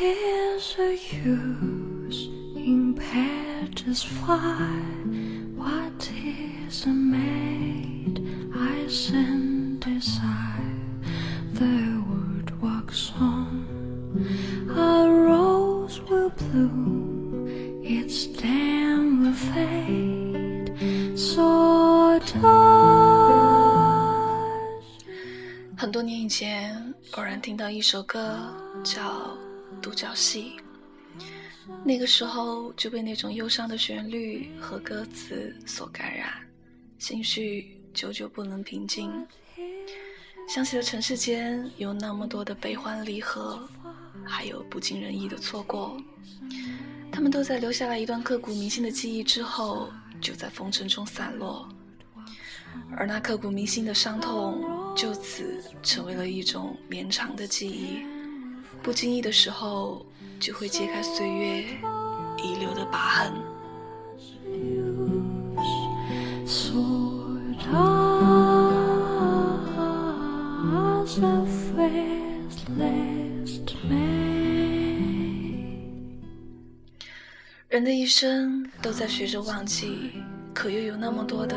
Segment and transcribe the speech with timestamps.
[0.00, 4.80] is the use in petals fly?
[5.56, 8.20] What is a maid
[8.54, 10.74] I send desire?
[11.52, 13.66] The wood walks on,
[14.70, 17.48] a rose will bloom,
[17.82, 20.72] its stem will fade.
[21.16, 22.36] So does
[25.78, 28.18] 很多年以前，偶然听到一首歌
[28.82, 29.02] 叫《
[29.81, 30.53] 独角戏》，
[31.83, 36.33] 那个时候就被那种忧伤的旋律和歌词所感染，
[36.97, 39.11] 心绪久久不能平静。
[40.49, 43.67] 想起了尘世间有那么多的悲欢离合，
[44.25, 45.95] 还有不尽人意的错过，
[47.11, 51.69] 他们都在留下来一段刻骨铭心的记忆之后，就在风尘中散落，
[52.97, 58.03] 而那刻骨铭心的伤痛，就此成为了一种绵长的记忆，
[58.83, 60.03] 不经意的时候
[60.39, 61.63] 就会揭开岁月
[62.43, 63.31] 遗留的疤痕。
[77.69, 80.11] 人的一生都在学着忘记，
[80.53, 81.55] 可又有那么多的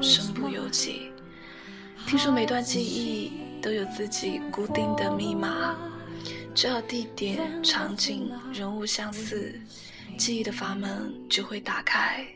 [0.00, 1.10] 身不由己。
[2.06, 5.74] 听说每段记忆都有自己固定的密码，
[6.56, 9.60] 只要地点、场景、人物相似，
[10.16, 12.26] 记忆的阀门就会打开。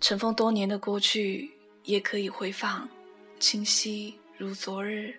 [0.00, 1.52] 尘封多年的过去
[1.84, 2.88] 也可以回放，
[3.38, 5.14] 清晰如昨日。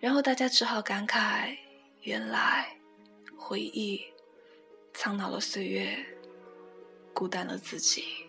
[0.00, 1.56] 然后大家只好感慨：
[2.02, 2.76] 原来
[3.36, 4.02] 回忆
[4.92, 6.04] 苍老了岁月。
[7.14, 8.23] 孤单了自己。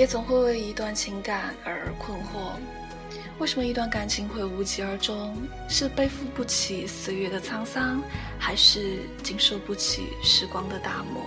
[0.00, 2.54] 也总会为一段情感而困惑：
[3.38, 5.36] 为什么一段感情会无疾而终？
[5.68, 8.02] 是背负不起岁月的沧桑，
[8.38, 11.22] 还是经受不起时光的打磨？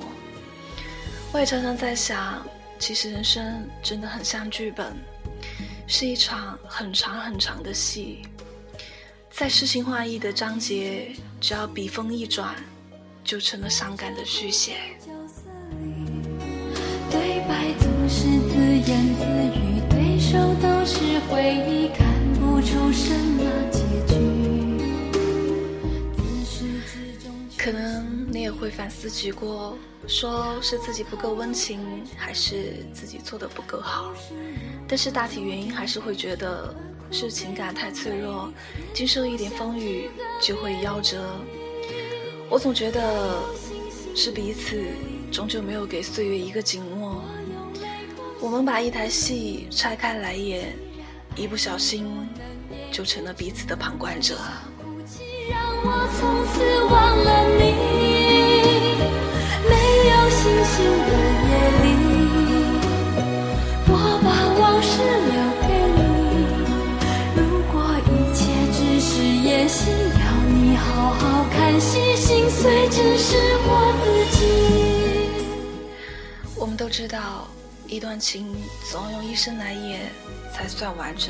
[1.31, 2.43] 我也常常在想。
[2.79, 4.91] 其实人生真的很像剧本，
[5.85, 8.23] 是一场很长很长的戏。
[9.29, 12.55] 在诗情画意的章节，只要笔锋一转，
[13.23, 14.77] 就成了伤感的续写。
[17.11, 19.25] 对白总是自言自
[19.57, 23.41] 语，对手都是回忆，看不出什么
[23.71, 24.13] 结局。
[27.57, 29.75] 可能你也会反思举过。
[30.05, 31.79] 说是自己不够温情，
[32.15, 34.13] 还是自己做的不够好？
[34.87, 36.75] 但是大体原因还是会觉得
[37.09, 38.53] 是情感太脆弱，
[38.93, 40.07] 经受一点风雨
[40.39, 41.25] 就会夭折。
[42.47, 43.39] 我总觉得
[44.15, 44.83] 是彼此
[45.31, 47.23] 终究没有给岁月一个紧握。
[48.43, 50.77] 我们把一台戏拆开来演，
[51.33, 52.05] 一不小心
[52.91, 54.37] 就成了彼此的旁观者。
[55.49, 57.61] 让我从此忘了你。
[59.63, 59.71] 没
[60.09, 61.11] 有星星的
[61.47, 61.87] 夜里，
[63.87, 64.27] 我把
[64.59, 64.91] 往事
[65.31, 66.03] 留给你。
[67.39, 67.73] 如果
[68.11, 68.43] 一切
[68.73, 69.87] 只是演戏，
[70.19, 73.71] 要你好好看戏，心碎只是我
[74.03, 74.05] 自
[74.37, 74.43] 己。
[76.57, 77.47] 我们都知道，
[77.93, 78.55] 一段情
[78.91, 80.11] 总要用一生来演
[80.51, 81.29] 才算完整。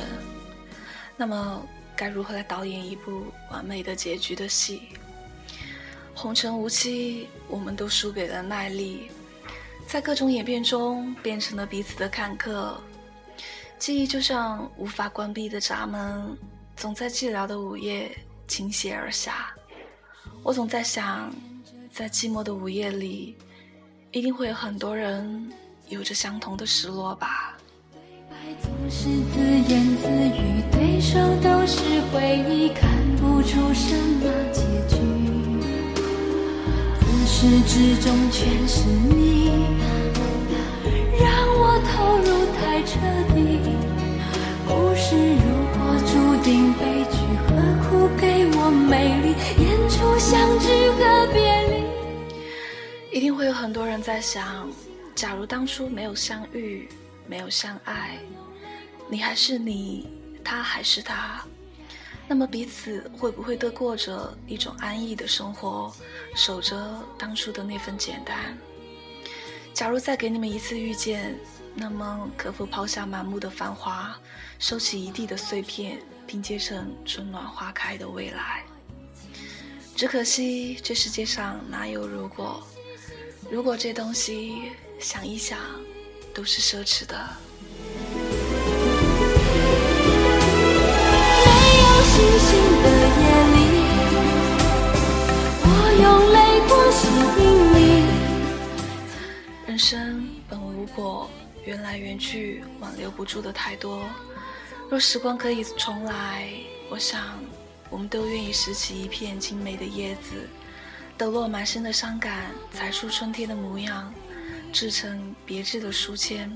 [1.18, 1.62] 那么，
[1.96, 4.84] 该如何来导演一部完美的结局的戏？
[6.16, 9.12] 红尘无期，我们都输给了耐力，
[9.88, 12.80] 在各种演变中变成了彼此的看客。
[13.78, 16.38] 记忆就像无法关闭的闸门，
[16.78, 19.54] 总在寂寥的午夜倾泻而下。
[20.42, 21.34] 我总在想，
[21.92, 23.36] 在寂寞的午夜里，
[24.12, 25.52] 一定会有很多人
[25.90, 27.58] 有着相同的失落吧。
[28.62, 29.40] 总是自
[29.72, 31.80] 言自语，对手都是
[32.12, 34.96] 回忆，看不出什么结局。
[37.00, 39.50] 自始至终全是你，
[41.20, 41.26] 让
[41.58, 42.92] 我投入太彻
[43.34, 43.38] 底。
[44.68, 45.44] 故事如
[45.74, 46.12] 果注
[46.44, 46.82] 定悲
[47.12, 47.16] 剧，
[47.48, 47.50] 何
[47.88, 48.24] 苦给
[48.58, 48.92] 我美
[49.22, 49.26] 丽，
[49.62, 51.00] 演出相聚和
[51.34, 53.18] 别离？
[53.18, 54.68] 一定会有很多人在想，
[55.16, 56.90] 假如当初没有相遇，
[57.28, 58.18] 没有相爱，
[59.10, 60.08] 你还是你，
[60.44, 61.44] 他还是他。
[62.28, 65.94] 那么彼此会不会都过着一种安逸的生活，
[66.36, 68.58] 守着当初的那份简单？
[69.74, 71.38] 假如再给你们一次遇见，
[71.76, 74.16] 那么可否抛下满目的繁华，
[74.58, 78.64] 收起一地的碎片，拼接成春暖花开的未来？
[79.96, 82.66] 只可惜这世界上哪有如果？
[83.54, 85.60] 如果这东西想一想
[86.34, 87.16] 都是奢侈的。
[91.46, 92.50] 没有星星
[92.82, 92.90] 的
[93.22, 93.58] 夜里，
[95.62, 95.68] 我
[96.02, 96.04] 用
[96.34, 97.06] 泪光吸
[97.44, 97.46] 引
[97.76, 97.78] 你。
[99.68, 101.30] 人生本无果，
[101.64, 104.04] 缘来缘去，挽留不住的太多。
[104.90, 106.50] 若时光可以重来，
[106.90, 107.40] 我想
[107.92, 110.50] 我们都愿意拾起一片精美的叶子。
[111.24, 114.14] 抖落满身的伤感，裁出春天的模样，
[114.74, 116.52] 制成别致的书签。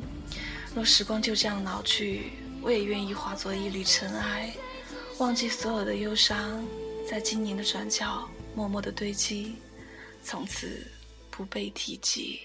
[0.75, 4.53] 若时光就这样老去，我也愿意化作一缕尘埃，
[5.19, 6.61] 忘记所有的忧伤，
[7.09, 9.55] 在今年的转角默默的堆积，
[10.21, 10.85] 从此
[11.31, 12.41] 不被提及。